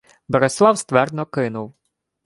[0.27, 1.73] Борислав ствердно кинув: